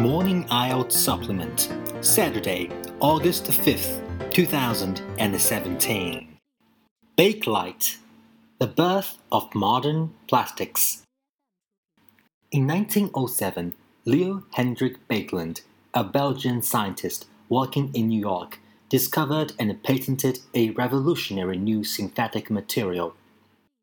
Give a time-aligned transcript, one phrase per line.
[0.00, 2.68] Morning IELTS Supplement, Saturday,
[3.00, 6.38] August 5th, 2017.
[7.16, 7.96] Bakelite,
[8.58, 11.02] the birth of modern plastics.
[12.52, 13.72] In 1907,
[14.04, 15.62] Leo Hendrik Baekeland,
[15.94, 18.58] a Belgian scientist working in New York,
[18.90, 23.14] discovered and patented a revolutionary new synthetic material.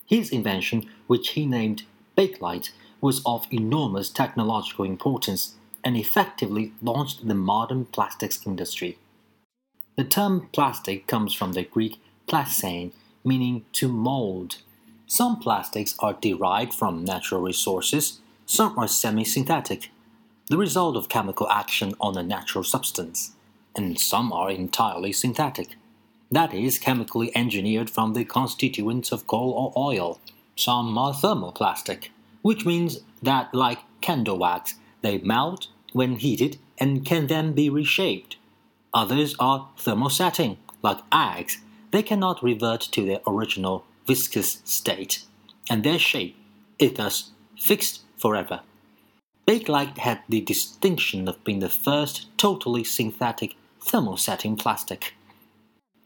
[0.05, 1.86] His invention, which he named
[2.16, 2.70] Bakelite,
[3.02, 8.97] was of enormous technological importance and effectively launched the modern plastics industry.
[9.96, 12.92] The term plastic comes from the Greek plassein,
[13.23, 14.57] meaning to mold.
[15.06, 19.92] Some plastics are derived from natural resources, some are semi synthetic,
[20.50, 23.34] the result of chemical action on a natural substance,
[23.75, 25.75] and some are entirely synthetic,
[26.34, 30.20] that is, chemically engineered from the constituents of coal or oil.
[30.56, 32.09] Some are thermoplastic,
[32.42, 38.38] which means that, like candle wax, they melt when heated and can then be reshaped.
[38.94, 41.59] Others are thermosetting, like eggs.
[41.92, 45.23] They cannot revert to their original viscous state,
[45.70, 46.36] and their shape
[46.80, 48.62] is thus fixed forever.
[49.48, 55.14] Bakelite had the distinction of being the first totally synthetic thermosetting plastic.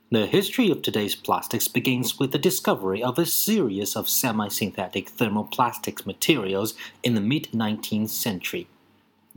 [0.10, 5.12] The history of today's plastics begins with the discovery of a series of semi synthetic
[5.12, 6.74] thermoplastics materials
[7.04, 8.68] in the mid 19th century.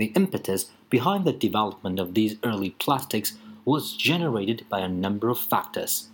[0.00, 5.38] The impetus behind the development of these early plastics was generated by a number of
[5.38, 6.08] factors.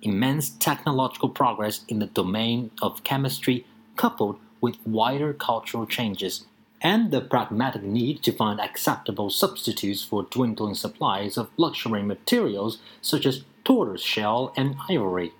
[0.00, 6.46] Immense technological progress in the domain of chemistry, coupled with wider cultural changes,
[6.80, 13.26] and the pragmatic need to find acceptable substitutes for dwindling supplies of luxury materials such
[13.26, 15.34] as tortoise shell and ivory.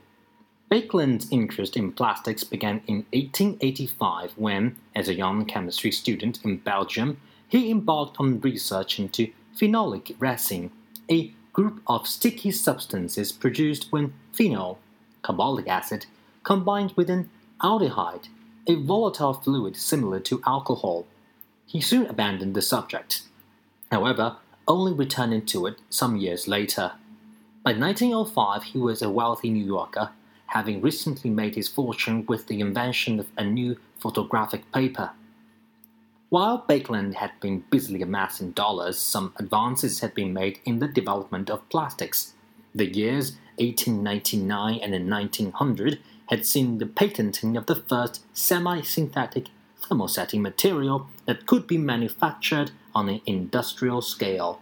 [0.70, 7.16] Baekeland's interest in plastics began in 1885 when, as a young chemistry student in Belgium,
[7.48, 10.70] he embarked on research into phenolic resin,
[11.10, 14.78] a group of sticky substances produced when phenol,
[15.22, 16.06] carbolic acid,
[16.42, 17.30] combined with an
[17.60, 18.28] aldehyde,
[18.66, 21.06] a volatile fluid similar to alcohol.
[21.66, 23.22] He soon abandoned the subject,
[23.90, 24.36] however,
[24.68, 26.92] only returning to it some years later.
[27.62, 30.10] By 1905, he was a wealthy New Yorker,
[30.46, 35.10] having recently made his fortune with the invention of a new photographic paper.
[36.28, 41.48] While Baekeland had been busily amassing dollars, some advances had been made in the development
[41.48, 42.32] of plastics.
[42.74, 49.46] The years 1899 and 1900 had seen the patenting of the first semi synthetic
[49.80, 54.60] thermosetting material that could be manufactured on an industrial scale.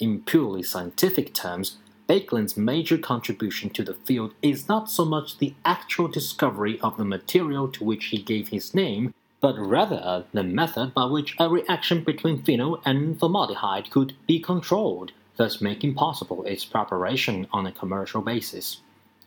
[0.00, 1.78] In purely scientific terms,
[2.08, 7.04] Baekeland's major contribution to the field is not so much the actual discovery of the
[7.04, 12.02] material to which he gave his name but rather the method by which a reaction
[12.04, 18.22] between phenol and formaldehyde could be controlled, thus making possible its preparation on a commercial
[18.22, 18.80] basis.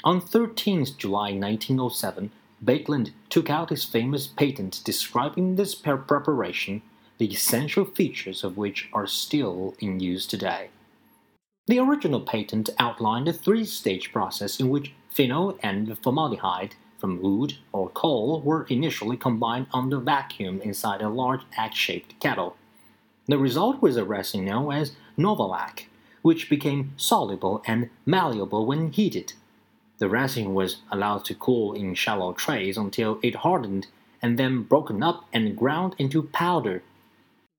[0.05, 2.31] On 13 July 1907,
[2.63, 6.81] Baekeland took out his famous patent describing this preparation,
[7.17, 10.69] the essential features of which are still in use today.
[11.67, 17.57] The original patent outlined a three stage process in which phenol and formaldehyde from wood
[17.71, 22.55] or coal were initially combined under vacuum inside a large egg-shaped kettle.
[23.27, 25.85] The result was a resin known as Novolac,
[26.21, 29.33] which became soluble and malleable when heated.
[29.97, 33.87] The resin was allowed to cool in shallow trays until it hardened
[34.21, 36.83] and then broken up and ground into powder.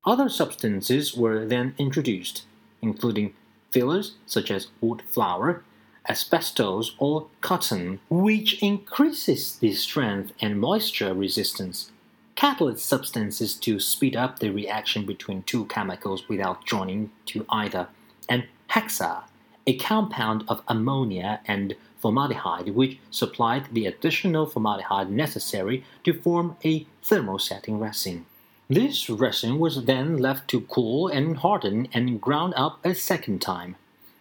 [0.04, 2.44] Other substances were then introduced,
[2.82, 3.34] including
[3.70, 5.64] fillers such as wood flour
[6.08, 11.90] asbestos or cotton, which increases the strength and moisture resistance.
[12.34, 17.88] Catalyst substances to speed up the reaction between two chemicals without joining to either,
[18.28, 19.22] and hexa,
[19.66, 26.86] a compound of ammonia and formaldehyde which supplied the additional formaldehyde necessary to form a
[27.02, 28.26] thermosetting resin.
[28.68, 33.76] This resin was then left to cool and harden and ground up a second time.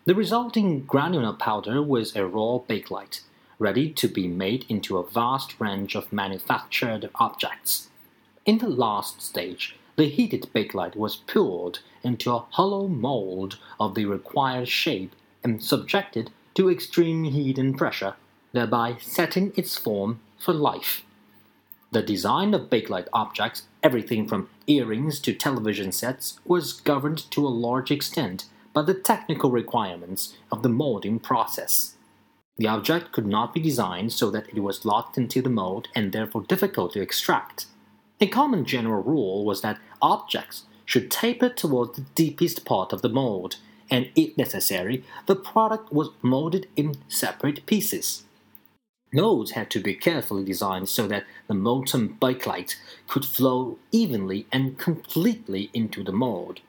[0.05, 3.21] The resulting granular powder was a raw bakelite,
[3.57, 7.89] ready to be made into a vast range of manufactured objects.
[8.45, 14.05] In the last stage, the heated bakelite was poured into a hollow mold of the
[14.05, 18.13] required shape and subjected to extreme heat and pressure,
[18.51, 21.01] thereby setting its form for life.
[21.89, 27.49] The design of bakelite objects, everything from earrings to television sets, was governed to a
[27.49, 31.95] large extent but the technical requirements of the molding process.
[32.57, 36.11] The object could not be designed so that it was locked into the mold and
[36.11, 37.67] therefore difficult to extract.
[38.19, 43.09] A common general rule was that objects should taper toward the deepest part of the
[43.09, 43.55] mold,
[43.89, 48.23] and if necessary, the product was molded in separate pieces.
[49.13, 52.75] Molds had to be carefully designed so that the molten bakelite
[53.07, 56.59] could flow evenly and completely into the mold.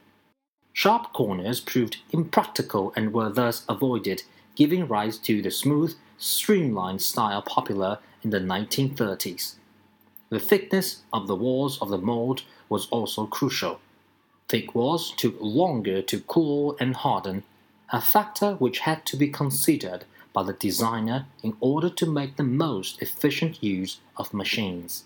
[0.77, 4.25] Sharp corners proved impractical and were thus avoided,
[4.55, 9.55] giving rise to the smooth, streamlined style popular in the 1930s.
[10.29, 13.81] The thickness of the walls of the mold was also crucial.
[14.51, 17.45] Thick walls took longer to cool and harden,
[17.91, 22.45] a factor which had to be considered by the designer in order to make the
[22.45, 25.05] most efficient use of machines.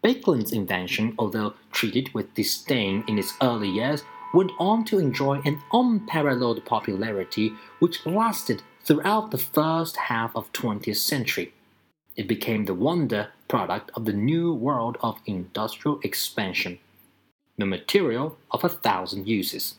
[0.00, 5.60] Baekeland's invention, although treated with disdain in its early years, went on to enjoy an
[5.72, 11.52] unparalleled popularity which lasted throughout the first half of 20th century.
[12.16, 16.78] It became the wonder product of the new world of industrial expansion,
[17.58, 19.76] the material of a thousand uses.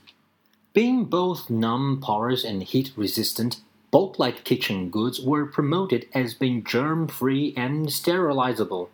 [0.74, 3.62] Being both non-porous and heat-resistant,
[3.92, 8.88] Bakelite kitchen goods were promoted as being germ free and sterilizable.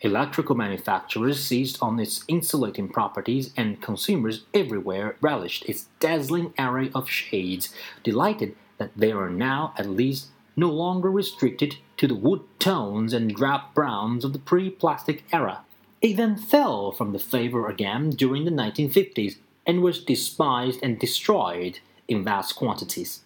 [0.00, 7.08] Electrical manufacturers seized on its insulating properties, and consumers everywhere relished its dazzling array of
[7.08, 13.12] shades, delighted that they are now at least no longer restricted to the wood tones
[13.12, 15.60] and drab browns of the pre plastic era.
[16.02, 19.36] It then fell from the favor again during the 1950s
[19.66, 23.20] and was despised and destroyed in vast quantities.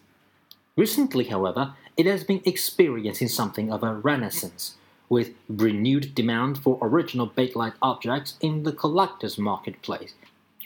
[0.76, 4.76] Recently, however, it has been experiencing something of a renaissance,
[5.08, 10.14] with renewed demand for original bakelite objects in the collector's marketplace,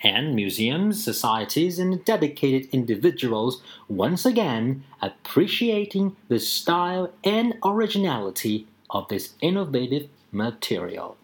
[0.03, 9.35] and museums, societies, and dedicated individuals once again appreciating the style and originality of this
[9.41, 11.17] innovative material.